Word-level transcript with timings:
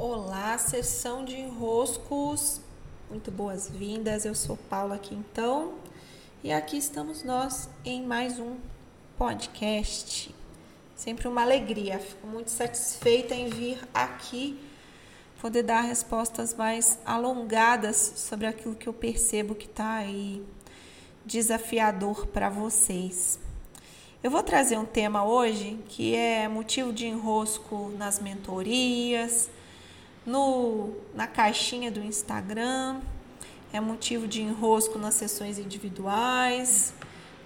Olá, 0.00 0.56
sessão 0.58 1.24
de 1.24 1.34
enroscos. 1.34 2.60
Muito 3.10 3.32
boas-vindas. 3.32 4.24
Eu 4.24 4.32
sou 4.32 4.56
Paula 4.56 4.94
aqui 4.94 5.12
então. 5.12 5.74
E 6.44 6.52
aqui 6.52 6.76
estamos 6.76 7.24
nós 7.24 7.68
em 7.84 8.06
mais 8.06 8.38
um 8.38 8.58
podcast. 9.18 10.32
Sempre 10.94 11.26
uma 11.26 11.42
alegria. 11.42 11.98
Fico 11.98 12.28
muito 12.28 12.52
satisfeita 12.52 13.34
em 13.34 13.48
vir 13.48 13.80
aqui 13.92 14.56
poder 15.40 15.64
dar 15.64 15.80
respostas 15.80 16.54
mais 16.54 17.00
alongadas 17.04 17.96
sobre 17.96 18.46
aquilo 18.46 18.76
que 18.76 18.88
eu 18.88 18.92
percebo 18.92 19.52
que 19.52 19.66
está 19.66 19.94
aí 19.94 20.46
desafiador 21.26 22.24
para 22.28 22.48
vocês. 22.48 23.36
Eu 24.22 24.30
vou 24.30 24.44
trazer 24.44 24.78
um 24.78 24.86
tema 24.86 25.24
hoje 25.24 25.76
que 25.88 26.14
é 26.14 26.46
motivo 26.46 26.92
de 26.92 27.04
enrosco 27.04 27.92
nas 27.98 28.20
mentorias, 28.20 29.50
no, 30.28 30.92
na 31.14 31.26
caixinha 31.26 31.90
do 31.90 32.00
Instagram, 32.00 33.00
é 33.72 33.80
motivo 33.80 34.28
de 34.28 34.42
enrosco 34.42 34.98
nas 34.98 35.14
sessões 35.14 35.58
individuais, 35.58 36.92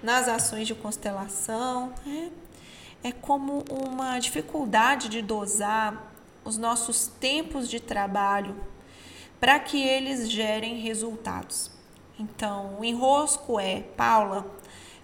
nas 0.02 0.26
ações 0.26 0.66
de 0.66 0.74
constelação. 0.74 1.92
É, 2.04 3.08
é 3.08 3.12
como 3.12 3.64
uma 3.70 4.18
dificuldade 4.18 5.08
de 5.08 5.22
dosar 5.22 6.12
os 6.44 6.58
nossos 6.58 7.06
tempos 7.06 7.70
de 7.70 7.78
trabalho 7.78 8.56
para 9.38 9.60
que 9.60 9.80
eles 9.80 10.28
gerem 10.28 10.80
resultados. 10.80 11.70
Então, 12.18 12.78
o 12.80 12.84
enrosco 12.84 13.60
é, 13.60 13.80
Paula, 13.96 14.44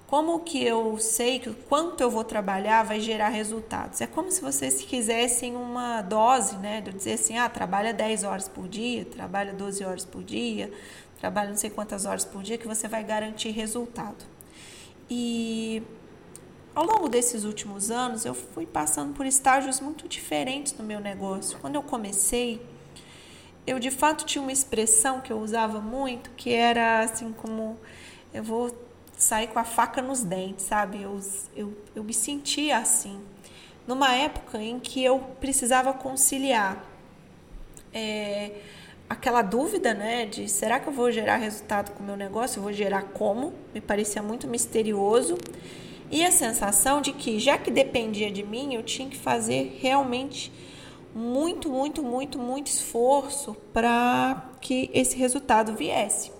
como 0.09 0.41
que 0.41 0.65
eu 0.65 0.97
sei 0.99 1.39
que 1.39 1.53
quanto 1.69 2.01
eu 2.01 2.11
vou 2.11 2.25
trabalhar 2.25 2.83
vai 2.83 2.99
gerar 2.99 3.29
resultados? 3.29 4.01
É 4.01 4.07
como 4.07 4.33
se 4.33 4.41
vocês 4.41 4.81
quisessem 4.81 5.55
uma 5.55 6.01
dose, 6.01 6.57
né? 6.57 6.81
De 6.81 6.93
dizer 6.93 7.13
assim, 7.13 7.37
ah, 7.37 7.47
trabalha 7.47 7.93
10 7.93 8.25
horas 8.25 8.49
por 8.49 8.67
dia, 8.67 9.05
trabalha 9.05 9.53
12 9.53 9.85
horas 9.85 10.07
por 10.07 10.25
dia, 10.25 10.73
trabalha 11.21 11.51
não 11.51 11.59
sei 11.59 11.69
quantas 11.69 12.07
horas 12.07 12.25
por 12.25 12.43
dia, 12.43 12.57
que 12.57 12.67
você 12.67 12.89
vai 12.89 13.05
garantir 13.05 13.51
resultado. 13.51 14.25
E 15.11 15.83
ao 16.75 16.87
longo 16.87 17.07
desses 17.07 17.45
últimos 17.45 17.91
anos, 17.91 18.25
eu 18.25 18.33
fui 18.33 18.65
passando 18.65 19.13
por 19.13 19.27
estágios 19.27 19.79
muito 19.79 20.09
diferentes 20.09 20.73
no 20.73 20.85
meu 20.85 21.01
negócio. 21.01 21.59
Quando 21.59 21.75
eu 21.75 21.83
comecei, 21.83 22.63
eu 23.67 23.79
de 23.79 23.91
fato 23.91 24.25
tinha 24.25 24.41
uma 24.41 24.53
expressão 24.53 25.21
que 25.21 25.31
eu 25.31 25.39
usava 25.39 25.83
muito, 25.83 26.31
que 26.31 26.51
era 26.51 27.01
assim 27.01 27.31
como 27.31 27.79
eu 28.33 28.43
vou 28.43 28.88
sair 29.19 29.49
com 29.49 29.59
a 29.59 29.65
faca 29.65 30.01
nos 30.01 30.23
dentes, 30.23 30.65
sabe? 30.65 31.03
Eu, 31.03 31.21
eu, 31.55 31.77
eu 31.95 32.05
me 32.05 32.15
sentia 32.15 32.79
assim. 32.79 33.21
Numa 33.87 34.15
época 34.15 34.63
em 34.63 34.79
que 34.79 35.03
eu 35.03 35.19
precisava 35.41 35.93
conciliar 35.93 36.85
é, 37.93 38.53
aquela 39.09 39.43
dúvida, 39.43 39.93
né, 39.93 40.25
de 40.25 40.49
será 40.49 40.79
que 40.79 40.89
eu 40.89 40.93
vou 40.93 41.11
gerar 41.11 41.37
resultado 41.37 41.93
com 41.93 42.03
o 42.03 42.07
meu 42.07 42.17
negócio? 42.17 42.59
Eu 42.59 42.63
vou 42.63 42.73
gerar 42.73 43.03
como? 43.03 43.53
Me 43.75 43.81
parecia 43.81 44.23
muito 44.23 44.47
misterioso. 44.47 45.37
E 46.11 46.25
a 46.25 46.31
sensação 46.31 47.03
de 47.03 47.13
que, 47.13 47.39
já 47.39 47.59
que 47.59 47.71
dependia 47.71 48.31
de 48.31 48.43
mim, 48.43 48.75
eu 48.75 48.83
tinha 48.83 49.09
que 49.09 49.17
fazer 49.17 49.79
realmente 49.81 50.53
muito, 51.15 51.69
muito, 51.69 52.03
muito, 52.03 52.39
muito 52.39 52.69
esforço 52.69 53.57
para 53.73 54.51
que 54.61 54.91
esse 54.95 55.17
resultado 55.17 55.75
viesse. 55.75 56.38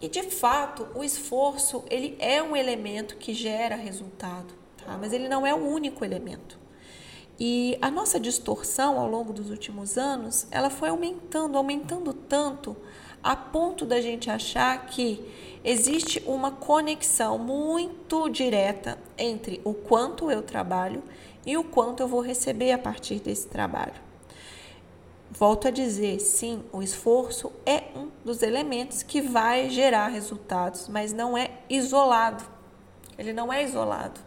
E 0.00 0.08
de 0.08 0.22
fato, 0.22 0.88
o 0.94 1.02
esforço 1.02 1.84
ele 1.90 2.16
é 2.18 2.42
um 2.42 2.56
elemento 2.56 3.16
que 3.16 3.32
gera 3.32 3.76
resultado, 3.76 4.52
tá? 4.76 4.98
mas 5.00 5.12
ele 5.12 5.28
não 5.28 5.46
é 5.46 5.54
o 5.54 5.66
único 5.66 6.04
elemento. 6.04 6.58
E 7.38 7.76
a 7.82 7.90
nossa 7.90 8.20
distorção 8.20 8.98
ao 8.98 9.08
longo 9.08 9.32
dos 9.32 9.50
últimos 9.50 9.98
anos, 9.98 10.46
ela 10.50 10.70
foi 10.70 10.88
aumentando, 10.88 11.58
aumentando 11.58 12.12
tanto 12.12 12.76
a 13.22 13.34
ponto 13.34 13.86
da 13.86 14.00
gente 14.00 14.30
achar 14.30 14.86
que 14.86 15.24
existe 15.64 16.22
uma 16.26 16.50
conexão 16.50 17.38
muito 17.38 18.28
direta 18.28 18.98
entre 19.16 19.60
o 19.64 19.72
quanto 19.72 20.30
eu 20.30 20.42
trabalho 20.42 21.02
e 21.46 21.56
o 21.56 21.64
quanto 21.64 22.02
eu 22.02 22.08
vou 22.08 22.20
receber 22.20 22.72
a 22.72 22.78
partir 22.78 23.20
desse 23.20 23.48
trabalho. 23.48 23.94
Volto 25.36 25.66
a 25.66 25.70
dizer, 25.72 26.20
sim, 26.20 26.62
o 26.72 26.80
esforço 26.80 27.50
é 27.66 27.82
um 27.96 28.08
dos 28.24 28.40
elementos 28.40 29.02
que 29.02 29.20
vai 29.20 29.68
gerar 29.68 30.06
resultados, 30.06 30.86
mas 30.86 31.12
não 31.12 31.36
é 31.36 31.50
isolado. 31.68 32.44
Ele 33.18 33.32
não 33.32 33.52
é 33.52 33.64
isolado. 33.64 34.20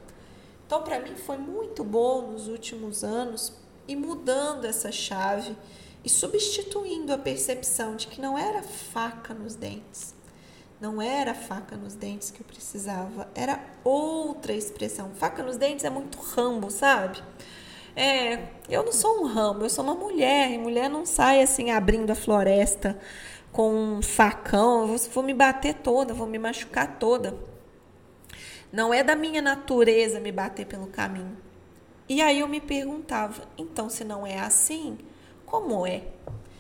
Então, 0.66 0.84
para 0.84 1.00
mim, 1.00 1.16
foi 1.16 1.38
muito 1.38 1.82
bom 1.82 2.32
nos 2.32 2.50
últimos 2.50 3.06
anos 3.06 3.54
e 3.88 3.96
mudando 3.96 4.66
essa 4.66 4.92
chave 4.92 5.56
e 6.04 6.10
substituindo 6.10 7.14
a 7.14 7.18
percepção 7.18 7.96
de 7.96 8.08
que 8.08 8.20
não 8.20 8.38
era 8.38 8.62
faca 8.62 9.34
nos 9.34 9.56
dentes. 9.56 10.14
Não 10.80 11.02
era 11.02 11.34
faca 11.34 11.78
nos 11.78 11.94
dentes 11.94 12.32
que 12.32 12.42
eu 12.42 12.46
precisava, 12.46 13.30
era 13.34 13.66
outra 13.82 14.52
expressão. 14.52 15.12
Faca 15.16 15.42
nos 15.42 15.56
dentes 15.56 15.86
é 15.86 15.90
muito 15.90 16.20
rambo, 16.20 16.70
sabe? 16.70 17.24
É, 18.00 18.50
eu 18.70 18.84
não 18.84 18.94
sou 18.94 19.24
um 19.24 19.26
ramo, 19.26 19.64
eu 19.64 19.70
sou 19.72 19.84
uma 19.84 19.96
mulher, 19.96 20.52
e 20.52 20.58
mulher 20.60 20.88
não 20.88 21.04
sai 21.04 21.42
assim 21.42 21.72
abrindo 21.72 22.12
a 22.12 22.16
floresta 22.16 22.96
com 23.52 23.74
um 23.74 24.02
facão, 24.04 24.82
eu 24.82 24.98
vou 25.12 25.24
me 25.24 25.34
bater 25.34 25.74
toda, 25.74 26.14
vou 26.14 26.28
me 26.28 26.38
machucar 26.38 27.00
toda. 27.00 27.36
Não 28.72 28.94
é 28.94 29.04
da 29.04 29.16
minha 29.16 29.42
natureza 29.42 30.20
me 30.20 30.32
bater 30.32 30.68
pelo 30.68 30.86
caminho. 30.86 31.36
E 32.08 32.22
aí 32.22 32.42
eu 32.42 32.48
me 32.48 32.62
perguntava, 32.62 33.42
então 33.58 33.90
se 33.90 34.04
não 34.04 34.28
é 34.28 34.38
assim, 34.38 35.00
como 35.44 35.88
é? 35.88 36.04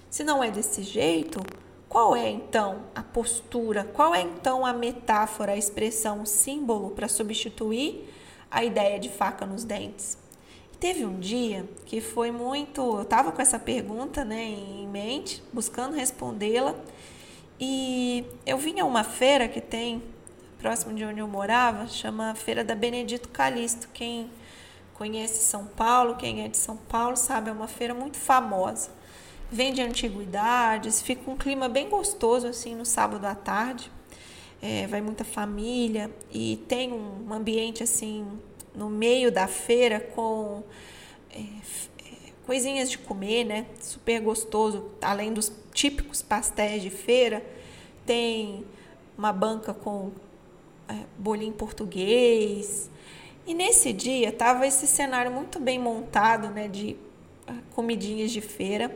Se 0.09 0.23
não 0.23 0.43
é 0.43 0.49
desse 0.49 0.81
jeito, 0.81 1.39
qual 1.87 2.15
é 2.15 2.27
então 2.31 2.81
a 2.95 3.03
postura? 3.03 3.83
Qual 3.83 4.15
é 4.15 4.21
então 4.21 4.65
a 4.65 4.73
metáfora, 4.73 5.51
a 5.51 5.57
expressão, 5.57 6.23
o 6.23 6.25
símbolo 6.25 6.89
para 6.89 7.07
substituir 7.07 8.11
a 8.49 8.63
ideia 8.63 8.99
de 8.99 9.09
faca 9.09 9.45
nos 9.45 9.63
dentes? 9.63 10.17
Teve 10.79 11.05
um 11.05 11.19
dia 11.19 11.67
que 11.85 11.99
foi 11.99 12.29
muito. 12.29 12.81
Eu 12.81 13.01
estava 13.01 13.31
com 13.31 13.41
essa 13.41 13.57
pergunta 13.57 14.23
né, 14.23 14.43
em 14.43 14.87
mente, 14.87 15.41
buscando 15.51 15.95
respondê-la, 15.95 16.75
e 17.59 18.23
eu 18.45 18.57
vim 18.59 18.79
a 18.79 18.85
uma 18.85 19.03
feira 19.03 19.47
que 19.47 19.59
tem 19.59 20.03
próximo 20.59 20.93
de 20.93 21.03
onde 21.03 21.19
eu 21.19 21.27
morava, 21.27 21.87
chama 21.87 22.35
Feira 22.35 22.63
da 22.63 22.75
Benedito 22.75 23.29
Calixto. 23.29 23.89
Quem 23.91 24.29
conhece 24.93 25.43
São 25.43 25.65
Paulo, 25.65 26.15
quem 26.15 26.43
é 26.43 26.47
de 26.47 26.57
São 26.57 26.77
Paulo, 26.77 27.17
sabe, 27.17 27.49
é 27.49 27.53
uma 27.53 27.67
feira 27.67 27.95
muito 27.95 28.17
famosa. 28.17 28.91
Vende 29.51 29.81
antiguidades, 29.81 31.01
fica 31.01 31.29
um 31.31 31.37
clima 31.37 31.67
bem 31.67 31.89
gostoso 31.89 32.45
assim 32.45 32.75
no 32.75 32.85
sábado 32.85 33.25
à 33.25 33.33
tarde. 33.33 33.91
É, 34.61 34.85
vai 34.87 35.01
muita 35.01 35.23
família 35.23 36.11
e 36.31 36.57
tem 36.67 36.91
um 36.91 37.31
ambiente 37.33 37.81
assim 37.81 38.27
no 38.77 38.89
meio 38.89 39.31
da 39.31 39.47
feira 39.47 39.99
com 39.99 40.63
é, 41.31 41.39
é, 41.39 42.31
coisinhas 42.45 42.91
de 42.91 42.99
comer, 42.99 43.43
né? 43.43 43.65
Super 43.81 44.21
gostoso. 44.21 44.91
Além 45.01 45.33
dos 45.33 45.51
típicos 45.73 46.21
pastéis 46.21 46.83
de 46.83 46.91
feira, 46.91 47.43
tem 48.05 48.63
uma 49.17 49.33
banca 49.33 49.73
com 49.73 50.11
é, 50.87 50.93
bolinho 51.17 51.53
português. 51.53 52.89
E 53.47 53.55
nesse 53.55 53.91
dia 53.91 54.31
tava 54.31 54.67
esse 54.67 54.85
cenário 54.85 55.31
muito 55.31 55.59
bem 55.59 55.79
montado, 55.79 56.49
né? 56.49 56.67
De 56.67 56.95
é, 57.47 57.53
comidinhas 57.73 58.29
de 58.29 58.41
feira. 58.41 58.95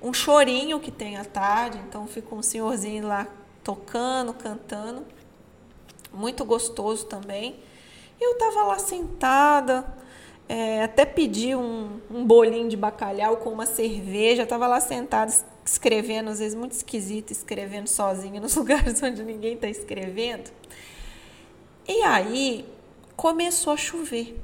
Um 0.00 0.12
chorinho 0.12 0.78
que 0.78 0.92
tem 0.92 1.16
à 1.16 1.24
tarde, 1.24 1.76
então 1.88 2.06
fica 2.06 2.32
um 2.32 2.42
senhorzinho 2.42 3.04
lá 3.04 3.26
tocando, 3.64 4.32
cantando. 4.32 5.04
Muito 6.12 6.44
gostoso 6.44 7.06
também. 7.06 7.56
Eu 8.20 8.32
estava 8.32 8.64
lá 8.64 8.78
sentada, 8.78 9.84
é, 10.48 10.82
até 10.82 11.04
pedi 11.04 11.54
um, 11.54 12.00
um 12.10 12.24
bolinho 12.24 12.68
de 12.68 12.76
bacalhau 12.76 13.36
com 13.36 13.50
uma 13.50 13.66
cerveja, 13.66 14.44
estava 14.44 14.66
lá 14.66 14.80
sentada 14.80 15.32
escrevendo, 15.64 16.30
às 16.30 16.38
vezes 16.38 16.54
muito 16.54 16.72
esquisito, 16.72 17.30
escrevendo 17.30 17.86
sozinha 17.86 18.40
nos 18.40 18.56
lugares 18.56 19.02
onde 19.02 19.22
ninguém 19.22 19.54
está 19.54 19.68
escrevendo. 19.68 20.50
E 21.86 22.02
aí 22.02 22.64
começou 23.14 23.74
a 23.74 23.76
chover. 23.76 24.42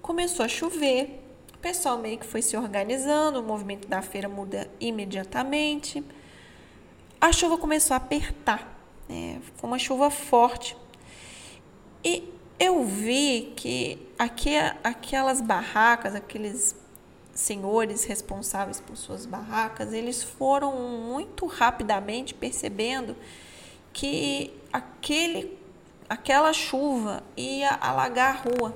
Começou 0.00 0.44
a 0.44 0.48
chover, 0.48 1.20
o 1.54 1.58
pessoal 1.58 1.98
meio 1.98 2.18
que 2.18 2.26
foi 2.26 2.40
se 2.40 2.56
organizando, 2.56 3.40
o 3.40 3.42
movimento 3.42 3.86
da 3.88 4.00
feira 4.00 4.28
muda 4.28 4.70
imediatamente. 4.80 6.02
A 7.20 7.32
chuva 7.32 7.58
começou 7.58 7.94
a 7.94 7.98
apertar, 7.98 8.80
né? 9.08 9.42
foi 9.56 9.68
uma 9.68 9.78
chuva 9.78 10.10
forte. 10.10 10.76
E 12.02 12.29
eu 12.60 12.84
vi 12.84 13.54
que 13.56 14.06
aqui, 14.18 14.54
aquelas 14.84 15.40
barracas, 15.40 16.14
aqueles 16.14 16.76
senhores 17.32 18.04
responsáveis 18.04 18.78
por 18.78 18.98
suas 18.98 19.24
barracas, 19.24 19.94
eles 19.94 20.22
foram 20.22 20.76
muito 20.76 21.46
rapidamente 21.46 22.34
percebendo 22.34 23.16
que 23.94 24.52
aquele, 24.70 25.58
aquela 26.06 26.52
chuva 26.52 27.22
ia 27.34 27.70
alagar 27.70 28.36
a 28.36 28.50
rua. 28.50 28.74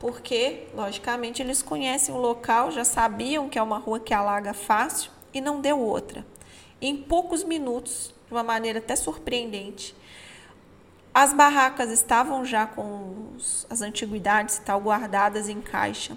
porque, 0.00 0.64
logicamente, 0.74 1.40
eles 1.40 1.62
conhecem 1.62 2.12
o 2.12 2.18
local, 2.18 2.72
já 2.72 2.84
sabiam 2.84 3.48
que 3.48 3.56
é 3.56 3.62
uma 3.62 3.78
rua 3.78 4.00
que 4.00 4.12
alaga 4.12 4.52
fácil 4.52 5.12
e 5.32 5.40
não 5.40 5.60
deu 5.60 5.78
outra. 5.78 6.26
Em 6.80 6.96
poucos 6.96 7.44
minutos, 7.44 8.12
de 8.26 8.32
uma 8.32 8.42
maneira 8.42 8.80
até 8.80 8.96
surpreendente, 8.96 9.94
as 11.14 11.32
barracas 11.32 11.90
estavam 11.90 12.44
já 12.44 12.66
com 12.66 13.32
os, 13.36 13.66
as 13.68 13.82
antiguidades 13.82 14.56
e 14.56 14.62
tal 14.62 14.80
guardadas 14.80 15.48
em 15.48 15.60
caixa. 15.60 16.16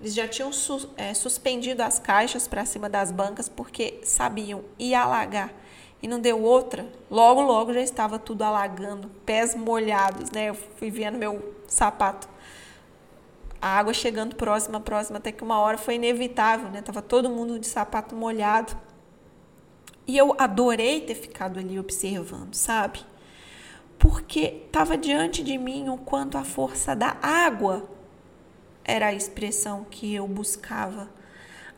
Eles 0.00 0.14
já 0.14 0.28
tinham 0.28 0.52
su, 0.52 0.88
é, 0.96 1.12
suspendido 1.12 1.82
as 1.82 1.98
caixas 1.98 2.46
para 2.46 2.64
cima 2.64 2.88
das 2.88 3.10
bancas 3.10 3.48
porque 3.48 4.00
sabiam 4.04 4.62
ia 4.78 5.00
alagar 5.02 5.52
e 6.00 6.06
não 6.06 6.20
deu 6.20 6.40
outra. 6.40 6.86
Logo, 7.10 7.40
logo 7.40 7.72
já 7.72 7.80
estava 7.80 8.18
tudo 8.18 8.42
alagando, 8.42 9.08
pés 9.26 9.54
molhados, 9.56 10.30
né? 10.30 10.50
Eu 10.50 10.54
fui 10.54 10.90
vendo 10.90 11.18
meu 11.18 11.54
sapato, 11.66 12.28
a 13.60 13.78
água 13.78 13.92
chegando 13.92 14.36
próxima, 14.36 14.80
próxima, 14.80 15.18
até 15.18 15.32
que 15.32 15.42
uma 15.42 15.58
hora 15.58 15.76
foi 15.76 15.96
inevitável, 15.96 16.70
né? 16.70 16.80
Tava 16.80 17.02
todo 17.02 17.28
mundo 17.28 17.58
de 17.58 17.66
sapato 17.66 18.14
molhado. 18.14 18.76
E 20.06 20.16
eu 20.16 20.34
adorei 20.38 21.00
ter 21.00 21.16
ficado 21.16 21.58
ali 21.58 21.78
observando, 21.78 22.54
sabe? 22.54 23.00
Porque 23.98 24.62
estava 24.66 24.96
diante 24.96 25.42
de 25.42 25.58
mim 25.58 25.88
o 25.88 25.98
quanto 25.98 26.38
a 26.38 26.44
força 26.44 26.94
da 26.94 27.16
água 27.20 27.88
era 28.84 29.08
a 29.08 29.14
expressão 29.14 29.84
que 29.90 30.14
eu 30.14 30.26
buscava. 30.26 31.08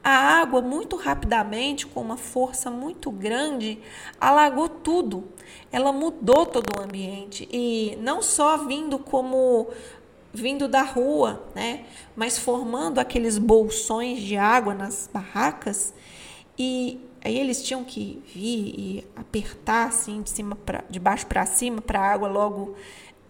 A 0.03 0.11
água, 0.41 0.63
muito 0.63 0.97
rapidamente, 0.97 1.87
com 1.87 2.01
uma 2.01 2.17
força 2.17 2.71
muito 2.71 3.11
grande, 3.11 3.79
alagou 4.19 4.69
tudo. 4.69 5.25
Ela 5.71 5.93
mudou 5.93 6.47
todo 6.47 6.79
o 6.79 6.83
ambiente. 6.83 7.47
E 7.53 7.99
não 8.01 8.23
só 8.23 8.57
vindo 8.57 8.99
como 8.99 9.69
vindo 10.33 10.69
da 10.69 10.83
rua, 10.83 11.45
né? 11.55 11.85
Mas 12.17 12.39
formando 12.39 12.99
aqueles 12.99 13.37
bolsões 13.37 14.21
de 14.21 14.37
água 14.37 14.73
nas 14.73 15.11
barracas. 15.13 15.93
E 16.59 17.01
Aí 17.23 17.39
eles 17.39 17.63
tinham 17.63 17.85
que 17.85 18.23
vir 18.35 18.75
e 18.79 19.07
apertar 19.15 19.89
assim 19.89 20.23
de 20.23 20.31
cima 20.31 20.57
para 20.57 20.85
de 20.89 20.99
baixo 20.99 21.27
para 21.27 21.45
cima 21.45 21.83
para 21.83 22.01
a 22.01 22.13
água 22.13 22.29
logo 22.29 22.75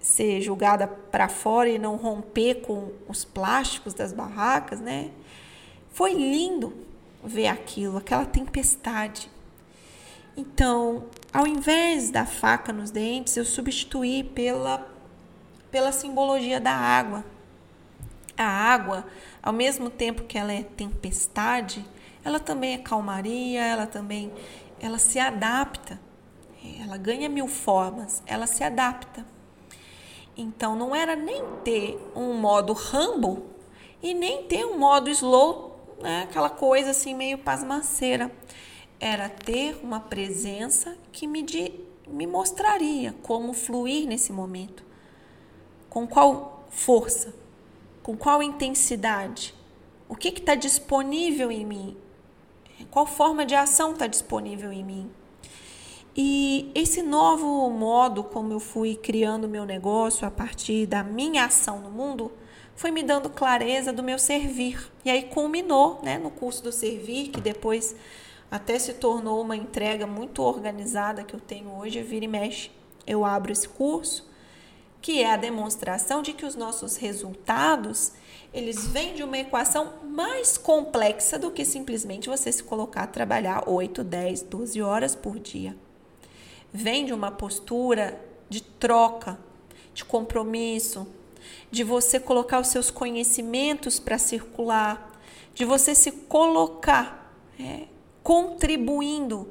ser 0.01 0.41
jogada 0.41 0.87
para 0.87 1.29
fora 1.29 1.69
e 1.69 1.79
não 1.79 1.97
romper 1.97 2.63
com 2.63 2.93
os 3.09 3.25
plásticos 3.25 3.93
das 3.93 4.13
barracas, 4.13 4.81
né? 4.81 5.11
Foi 5.91 6.15
lindo 6.15 6.73
ver 7.23 7.49
aquilo, 7.49 7.99
aquela 7.99 8.25
tempestade. 8.25 9.29
Então, 10.37 11.05
ao 11.33 11.47
invés 11.47 12.11
da 12.11 12.25
faca 12.25 12.73
nos 12.73 12.91
dentes, 12.93 13.37
eu 13.37 13.45
substituí 13.45 14.23
pela 14.23 14.89
pela 15.71 15.93
simbologia 15.93 16.61
da 16.61 16.73
água. 16.73 17.25
A 18.37 18.47
água, 18.47 19.05
ao 19.43 19.53
mesmo 19.53 19.91
tempo 19.91 20.23
que 20.23 20.39
ela 20.39 20.53
é 20.53 20.63
tempestade, 20.63 21.85
ela 22.25 22.39
também 22.39 22.75
é 22.75 22.79
calmaria, 22.79 23.65
ela 23.65 23.87
também 23.87 24.33
ela 24.81 24.99
se 24.99 25.19
adapta. 25.19 26.01
Ela 26.81 26.97
ganha 26.97 27.29
mil 27.29 27.49
formas, 27.49 28.23
ela 28.27 28.47
se 28.47 28.63
adapta. 28.63 29.25
Então 30.37 30.77
não 30.77 30.95
era 30.95 31.17
nem 31.17 31.43
ter 31.65 31.99
um 32.15 32.35
modo 32.35 32.73
rambo 32.73 33.47
e 34.03 34.13
nem 34.15 34.45
ter 34.45 34.65
um 34.67 34.79
modo 34.79 35.11
slow, 35.11 35.79
né? 36.01 36.23
aquela 36.23 36.51
coisa 36.51 36.91
assim 36.91 37.15
meio 37.15 37.39
pasmaceira. 37.39 38.31
Era 38.99 39.31
ter 39.31 39.81
uma 39.83 40.01
presença 40.01 40.97
que 41.11 41.27
me, 41.27 41.43
de, 41.43 41.73
me 42.07 42.27
mostraria 42.27 43.15
como 43.23 43.55
fluir 43.55 44.07
nesse 44.07 44.33
momento. 44.33 44.85
Com 45.89 46.07
qual 46.07 46.67
força, 46.69 47.35
com 48.03 48.15
qual 48.15 48.43
intensidade, 48.43 49.55
o 50.07 50.15
que 50.15 50.29
está 50.29 50.55
disponível 50.55 51.51
em 51.51 51.65
mim 51.65 51.97
qual 52.91 53.06
forma 53.06 53.44
de 53.44 53.55
ação 53.55 53.93
está 53.93 54.06
disponível 54.06 54.73
em 54.73 54.85
mim? 54.85 55.11
E 56.17 56.71
esse 56.75 57.03
novo 57.03 57.71
modo 57.71 58.25
como 58.25 58.53
eu 58.53 58.61
fui 58.61 58.97
criando 58.97 59.49
meu 59.49 59.65
negócio 59.65 60.27
a 60.27 60.31
partir 60.31 60.87
da 60.87 61.05
minha 61.05 61.44
ação 61.44 61.81
no 61.81 61.91
mundo 61.91 62.32
foi 62.75 62.91
me 62.91 63.03
dando 63.03 63.29
clareza 63.29 63.93
do 63.93 64.03
meu 64.03 64.19
servir. 64.19 64.91
E 65.05 65.11
aí 65.11 65.25
culminou 65.25 66.00
né, 66.03 66.19
no 66.19 66.31
curso 66.31 66.62
do 66.62 66.73
servir, 66.73 67.29
que 67.29 67.41
depois 67.41 67.94
até 68.50 68.79
se 68.79 68.94
tornou 68.94 69.43
uma 69.43 69.55
entrega 69.55 70.06
muito 70.06 70.43
organizada 70.43 71.23
que 71.23 71.35
eu 71.35 71.41
tenho 71.41 71.71
hoje, 71.76 72.03
vira 72.03 72.25
e 72.25 72.29
mexe. 72.29 72.71
Eu 73.06 73.25
abro 73.25 73.53
esse 73.53 73.69
curso, 73.69 74.30
que 75.00 75.23
é 75.23 75.32
a 75.32 75.37
demonstração 75.37 76.23
de 76.23 76.32
que 76.32 76.44
os 76.44 76.55
nossos 76.55 76.97
resultados 76.97 78.12
eles 78.52 78.87
vêm 78.88 79.14
de 79.14 79.23
uma 79.23 79.38
equação 79.38 79.94
mais 80.02 80.58
complexa 80.58 81.38
do 81.38 81.50
que 81.50 81.64
simplesmente 81.64 82.29
você 82.29 82.50
se 82.50 82.62
colocar 82.64 83.05
a 83.05 83.06
trabalhar 83.06 83.69
8, 83.69 84.02
10, 84.02 84.43
12 84.43 84.82
horas 84.82 85.14
por 85.14 85.38
dia. 85.38 85.76
Vem 86.73 87.05
de 87.05 87.12
uma 87.12 87.31
postura 87.31 88.20
de 88.49 88.61
troca, 88.61 89.38
de 89.94 90.05
compromisso, 90.05 91.06
de 91.70 91.85
você 91.85 92.19
colocar 92.19 92.61
os 92.61 92.69
seus 92.69 92.91
conhecimentos 92.91 94.00
para 94.00 94.19
circular, 94.19 95.20
de 95.55 95.64
você 95.64 95.94
se 95.94 96.11
colocar 96.11 97.32
é, 97.58 97.87
contribuindo 98.23 99.49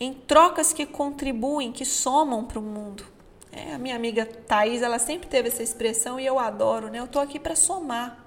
em 0.00 0.14
trocas 0.14 0.72
que 0.72 0.86
contribuem, 0.86 1.70
que 1.70 1.84
somam 1.84 2.44
para 2.44 2.58
o 2.58 2.62
mundo. 2.62 3.04
É, 3.52 3.74
a 3.74 3.78
minha 3.78 3.94
amiga 3.94 4.24
Thais, 4.24 4.80
ela 4.80 4.98
sempre 4.98 5.28
teve 5.28 5.48
essa 5.48 5.62
expressão 5.62 6.18
e 6.18 6.24
eu 6.24 6.38
adoro, 6.38 6.88
né? 6.88 6.98
Eu 6.98 7.06
tô 7.06 7.18
aqui 7.18 7.38
para 7.38 7.54
somar. 7.54 8.18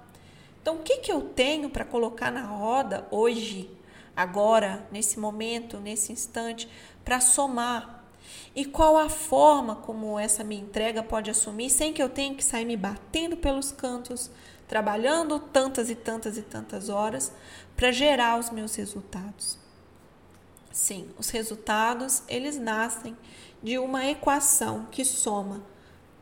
Então, 0.61 0.75
o 0.75 0.83
que, 0.83 0.97
que 0.97 1.11
eu 1.11 1.21
tenho 1.21 1.67
para 1.67 1.83
colocar 1.83 2.31
na 2.31 2.43
roda 2.43 3.07
hoje, 3.09 3.69
agora, 4.15 4.87
nesse 4.91 5.19
momento, 5.19 5.79
nesse 5.79 6.13
instante, 6.13 6.69
para 7.03 7.19
somar? 7.19 8.03
E 8.55 8.65
qual 8.65 8.97
a 8.97 9.09
forma 9.09 9.75
como 9.75 10.17
essa 10.19 10.43
minha 10.43 10.61
entrega 10.61 11.01
pode 11.01 11.31
assumir 11.31 11.71
sem 11.71 11.91
que 11.91 12.01
eu 12.01 12.09
tenha 12.09 12.35
que 12.35 12.43
sair 12.43 12.65
me 12.65 12.77
batendo 12.77 13.35
pelos 13.35 13.71
cantos, 13.71 14.29
trabalhando 14.67 15.39
tantas 15.39 15.89
e 15.89 15.95
tantas 15.95 16.37
e 16.37 16.43
tantas 16.43 16.87
horas 16.87 17.31
para 17.75 17.91
gerar 17.91 18.39
os 18.39 18.51
meus 18.51 18.75
resultados? 18.75 19.57
Sim, 20.71 21.09
os 21.17 21.29
resultados, 21.29 22.21
eles 22.27 22.57
nascem 22.57 23.15
de 23.65 23.79
uma 23.79 24.05
equação 24.05 24.85
que 24.91 25.03
soma, 25.03 25.63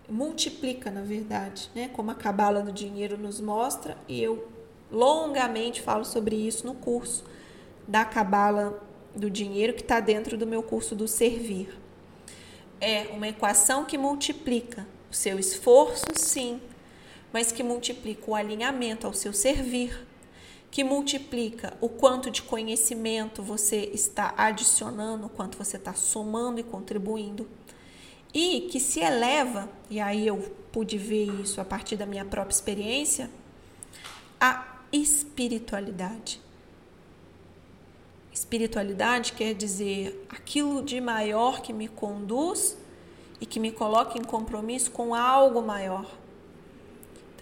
multiplica, 0.10 0.90
na 0.90 1.02
verdade, 1.02 1.70
né? 1.76 1.90
Como 1.92 2.10
a 2.10 2.16
cabala 2.16 2.62
do 2.62 2.72
dinheiro 2.72 3.18
nos 3.18 3.42
mostra, 3.42 3.98
e 4.08 4.24
eu 4.24 4.48
longamente 4.90 5.82
falo 5.82 6.06
sobre 6.06 6.38
isso 6.38 6.66
no 6.66 6.74
curso 6.74 7.26
da 7.86 8.06
cabala 8.06 8.82
do 9.14 9.30
dinheiro 9.30 9.74
que 9.74 9.82
está 9.82 10.00
dentro 10.00 10.38
do 10.38 10.48
meu 10.48 10.64
curso 10.64 10.96
do 10.96 11.06
servir. 11.06 11.78
É 12.80 13.10
uma 13.12 13.28
equação 13.28 13.84
que 13.84 13.98
multiplica 13.98 14.88
o 15.12 15.14
seu 15.14 15.38
esforço, 15.38 16.06
sim, 16.16 16.62
mas 17.34 17.52
que 17.52 17.62
multiplica 17.62 18.32
o 18.32 18.36
alinhamento 18.36 19.06
ao 19.06 19.12
seu 19.12 19.34
servir, 19.34 20.08
que 20.74 20.84
multiplica 20.84 21.78
o 21.80 21.88
quanto 21.88 22.32
de 22.32 22.42
conhecimento 22.42 23.44
você 23.44 23.92
está 23.94 24.34
adicionando, 24.36 25.28
o 25.28 25.30
quanto 25.30 25.56
você 25.56 25.78
está 25.78 25.94
somando 25.94 26.60
e 26.60 26.64
contribuindo, 26.64 27.48
e 28.34 28.62
que 28.72 28.80
se 28.80 29.00
eleva, 29.00 29.70
e 29.88 30.00
aí 30.00 30.26
eu 30.26 30.40
pude 30.72 30.98
ver 30.98 31.26
isso 31.40 31.62
a 31.62 31.64
partir 31.64 31.96
da 31.96 32.08
minha 32.08 32.26
própria 32.26 32.56
experiência, 32.56 33.30
a 34.42 34.66
espiritualidade. 34.92 36.42
Espiritualidade 38.34 39.34
quer 39.34 39.54
dizer 39.54 40.26
aquilo 40.28 40.82
de 40.82 41.00
maior 41.00 41.62
que 41.62 41.72
me 41.72 41.88
conduz 41.88 42.76
e 43.40 43.46
que 43.46 43.60
me 43.60 43.72
coloca 43.72 44.18
em 44.18 44.24
compromisso 44.24 44.90
com 44.90 45.14
algo 45.14 45.62
maior 45.62 46.23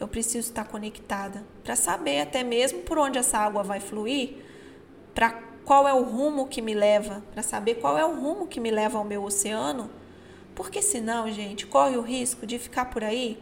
eu 0.01 0.07
preciso 0.07 0.47
estar 0.49 0.65
conectada. 0.65 1.45
Para 1.63 1.75
saber 1.75 2.21
até 2.21 2.43
mesmo 2.43 2.79
por 2.79 2.97
onde 2.97 3.19
essa 3.19 3.37
água 3.37 3.61
vai 3.61 3.79
fluir, 3.79 4.37
para 5.13 5.31
qual 5.63 5.87
é 5.87 5.93
o 5.93 6.01
rumo 6.01 6.47
que 6.47 6.61
me 6.61 6.73
leva, 6.73 7.23
para 7.31 7.43
saber 7.43 7.75
qual 7.75 7.97
é 7.97 8.03
o 8.03 8.15
rumo 8.15 8.47
que 8.47 8.59
me 8.59 8.71
leva 8.71 8.97
ao 8.97 9.03
meu 9.03 9.23
oceano, 9.23 9.89
porque 10.55 10.81
senão, 10.81 11.31
gente, 11.31 11.67
corre 11.67 11.95
o 11.97 12.01
risco 12.01 12.47
de 12.47 12.57
ficar 12.57 12.85
por 12.85 13.03
aí 13.03 13.41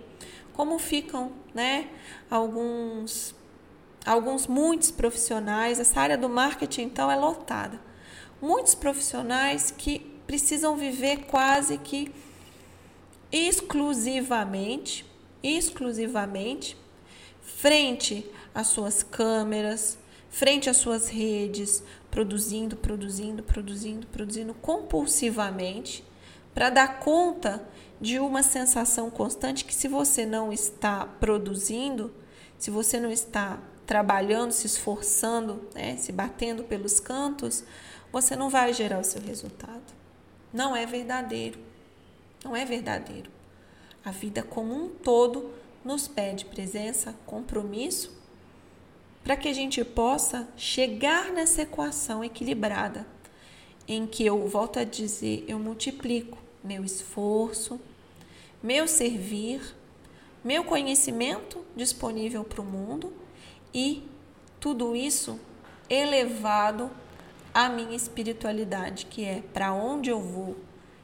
como 0.53 0.77
ficam, 0.77 1.31
né, 1.53 1.87
alguns 2.29 3.33
alguns 4.05 4.47
muitos 4.47 4.91
profissionais, 4.91 5.79
essa 5.79 6.01
área 6.01 6.17
do 6.17 6.27
marketing 6.27 6.83
então 6.83 7.09
é 7.09 7.15
lotada. 7.15 7.79
Muitos 8.41 8.75
profissionais 8.75 9.71
que 9.71 9.99
precisam 10.27 10.75
viver 10.75 11.25
quase 11.27 11.77
que 11.77 12.11
exclusivamente 13.31 15.08
exclusivamente 15.41 16.77
frente 17.41 18.29
às 18.53 18.67
suas 18.67 19.03
câmeras, 19.03 19.97
frente 20.29 20.69
às 20.69 20.77
suas 20.77 21.09
redes, 21.09 21.83
produzindo, 22.11 22.75
produzindo, 22.75 23.43
produzindo, 23.43 24.07
produzindo 24.07 24.53
compulsivamente 24.53 26.03
para 26.53 26.69
dar 26.69 26.99
conta 26.99 27.63
de 28.01 28.19
uma 28.19 28.43
sensação 28.43 29.09
constante 29.09 29.65
que 29.65 29.73
se 29.73 29.87
você 29.87 30.25
não 30.25 30.51
está 30.53 31.05
produzindo, 31.05 32.13
se 32.57 32.71
você 32.71 32.99
não 32.99 33.11
está 33.11 33.59
trabalhando, 33.85 34.51
se 34.51 34.67
esforçando, 34.67 35.67
né, 35.73 35.97
se 35.97 36.11
batendo 36.11 36.63
pelos 36.63 36.99
cantos, 36.99 37.63
você 38.11 38.35
não 38.35 38.49
vai 38.49 38.73
gerar 38.73 38.99
o 38.99 39.03
seu 39.03 39.21
resultado. 39.21 39.93
Não 40.53 40.75
é 40.75 40.85
verdadeiro. 40.85 41.59
Não 42.43 42.55
é 42.55 42.65
verdadeiro. 42.65 43.29
A 44.03 44.11
vida 44.11 44.41
como 44.41 44.73
um 44.73 44.89
todo 44.89 45.51
nos 45.83 46.07
pede 46.07 46.45
presença, 46.45 47.15
compromisso, 47.25 48.17
para 49.23 49.35
que 49.35 49.47
a 49.47 49.53
gente 49.53 49.83
possa 49.83 50.47
chegar 50.55 51.31
nessa 51.31 51.63
equação 51.63 52.23
equilibrada, 52.23 53.05
em 53.87 54.07
que 54.07 54.25
eu 54.25 54.47
volto 54.47 54.79
a 54.79 54.83
dizer, 54.83 55.43
eu 55.47 55.59
multiplico 55.59 56.37
meu 56.63 56.83
esforço, 56.83 57.79
meu 58.61 58.87
servir, 58.87 59.61
meu 60.43 60.63
conhecimento 60.63 61.65
disponível 61.75 62.43
para 62.43 62.61
o 62.61 62.65
mundo 62.65 63.13
e 63.73 64.03
tudo 64.59 64.95
isso 64.95 65.39
elevado 65.89 66.89
à 67.53 67.67
minha 67.67 67.95
espiritualidade, 67.95 69.05
que 69.05 69.23
é 69.25 69.41
para 69.53 69.73
onde 69.73 70.09
eu 70.09 70.21
vou, 70.21 70.55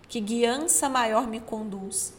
que 0.07 0.19
guiança 0.19 0.87
maior 0.87 1.27
me 1.27 1.39
conduz, 1.39 2.13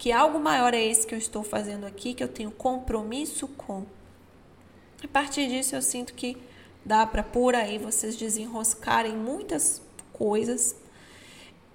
que 0.00 0.10
algo 0.10 0.40
maior 0.40 0.72
é 0.72 0.82
esse 0.82 1.06
que 1.06 1.14
eu 1.14 1.18
estou 1.18 1.42
fazendo 1.42 1.84
aqui, 1.84 2.14
que 2.14 2.24
eu 2.24 2.28
tenho 2.28 2.50
compromisso 2.50 3.46
com. 3.46 3.84
A 5.04 5.06
partir 5.06 5.46
disso 5.46 5.76
eu 5.76 5.82
sinto 5.82 6.14
que 6.14 6.38
dá 6.82 7.06
para 7.06 7.22
por 7.22 7.54
aí 7.54 7.76
vocês 7.76 8.16
desenroscarem 8.16 9.14
muitas 9.14 9.82
coisas, 10.10 10.74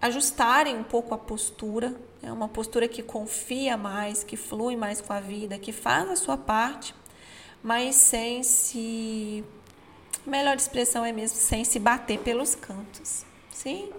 ajustarem 0.01 0.75
um 0.75 0.84
pouco 0.84 1.13
a 1.13 1.20
postura, 1.20 1.96
é 2.24 2.32
uma 2.32 2.48
postura 2.48 2.88
que 2.88 3.03
confia 3.03 3.77
mais, 3.77 4.24
que 4.24 4.36
flui 4.36 4.75
mais 4.75 5.00
com 5.01 5.13
a 5.13 5.20
vida, 5.20 5.60
que 5.60 5.72
faz 5.72 6.10
a 6.10 6.15
sua 6.15 6.36
parte, 6.36 6.96
mas 7.62 7.94
sem 7.94 8.41
se 8.41 9.44
a 10.25 10.27
melhor 10.27 10.55
expressão 10.55 11.05
é 11.05 11.12
mesmo 11.12 11.38
sem 11.38 11.63
se 11.63 11.77
bater 11.77 12.17
pelos 12.22 12.55
cantos. 12.55 13.24
Sim? 13.51 13.94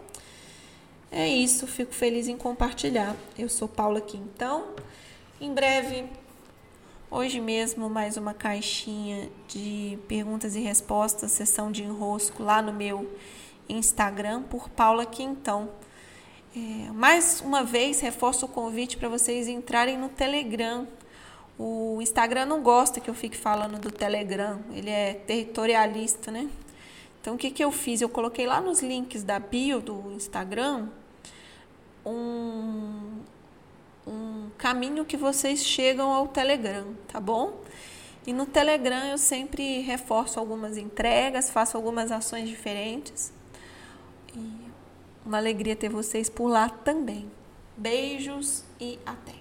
É 1.10 1.28
isso, 1.28 1.66
fico 1.66 1.94
feliz 1.94 2.26
em 2.26 2.36
compartilhar. 2.36 3.14
Eu 3.38 3.48
sou 3.48 3.68
Paula 3.68 4.00
Quintão. 4.00 4.74
Em 5.40 5.54
breve, 5.54 6.04
hoje 7.08 7.40
mesmo, 7.40 7.88
mais 7.88 8.16
uma 8.16 8.34
caixinha 8.34 9.30
de 9.46 9.98
perguntas 10.08 10.56
e 10.56 10.60
respostas, 10.60 11.30
sessão 11.30 11.70
de 11.70 11.84
enrosco 11.84 12.42
lá 12.42 12.60
no 12.60 12.72
meu 12.72 13.08
Instagram 13.68 14.42
por 14.42 14.68
Paula 14.68 15.06
Quintão. 15.06 15.70
É, 16.54 16.90
mais 16.90 17.40
uma 17.40 17.62
vez, 17.62 18.00
reforço 18.00 18.46
o 18.46 18.48
convite 18.48 18.96
para 18.96 19.08
vocês 19.08 19.46
entrarem 19.46 19.96
no 19.96 20.08
Telegram. 20.08 20.88
O 21.56 22.00
Instagram 22.02 22.46
não 22.46 22.62
gosta 22.62 23.00
que 23.00 23.08
eu 23.08 23.14
fique 23.14 23.36
falando 23.36 23.78
do 23.78 23.92
Telegram, 23.92 24.60
ele 24.72 24.90
é 24.90 25.14
territorialista, 25.14 26.32
né? 26.32 26.48
Então, 27.26 27.34
o 27.34 27.38
que, 27.38 27.50
que 27.50 27.64
eu 27.64 27.72
fiz? 27.72 28.00
Eu 28.00 28.08
coloquei 28.08 28.46
lá 28.46 28.60
nos 28.60 28.80
links 28.80 29.24
da 29.24 29.40
bio 29.40 29.80
do 29.80 30.12
Instagram 30.12 30.86
um, 32.06 33.18
um 34.06 34.48
caminho 34.56 35.04
que 35.04 35.16
vocês 35.16 35.58
chegam 35.66 36.12
ao 36.12 36.28
Telegram, 36.28 36.94
tá 37.08 37.18
bom? 37.18 37.58
E 38.24 38.32
no 38.32 38.46
Telegram 38.46 39.06
eu 39.06 39.18
sempre 39.18 39.80
reforço 39.80 40.38
algumas 40.38 40.76
entregas, 40.76 41.50
faço 41.50 41.76
algumas 41.76 42.12
ações 42.12 42.48
diferentes. 42.48 43.32
E 44.32 44.70
uma 45.24 45.38
alegria 45.38 45.74
ter 45.74 45.88
vocês 45.88 46.30
por 46.30 46.46
lá 46.46 46.68
também. 46.68 47.28
Beijos 47.76 48.62
e 48.80 49.00
até! 49.04 49.35